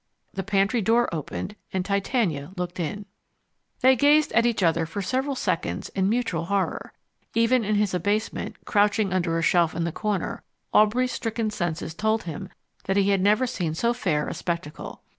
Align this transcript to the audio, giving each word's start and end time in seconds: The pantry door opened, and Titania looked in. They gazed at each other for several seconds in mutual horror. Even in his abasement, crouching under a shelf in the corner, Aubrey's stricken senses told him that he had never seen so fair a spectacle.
The 0.33 0.41
pantry 0.41 0.81
door 0.81 1.07
opened, 1.13 1.55
and 1.71 1.85
Titania 1.85 2.53
looked 2.57 2.79
in. 2.79 3.05
They 3.81 3.95
gazed 3.95 4.31
at 4.31 4.47
each 4.47 4.63
other 4.63 4.87
for 4.87 5.03
several 5.03 5.35
seconds 5.35 5.89
in 5.89 6.09
mutual 6.09 6.45
horror. 6.45 6.93
Even 7.35 7.63
in 7.63 7.75
his 7.75 7.93
abasement, 7.93 8.65
crouching 8.65 9.13
under 9.13 9.37
a 9.37 9.43
shelf 9.43 9.75
in 9.75 9.83
the 9.83 9.91
corner, 9.91 10.41
Aubrey's 10.73 11.11
stricken 11.11 11.51
senses 11.51 11.93
told 11.93 12.23
him 12.23 12.49
that 12.85 12.97
he 12.97 13.11
had 13.11 13.21
never 13.21 13.45
seen 13.45 13.75
so 13.75 13.93
fair 13.93 14.27
a 14.27 14.33
spectacle. 14.33 15.03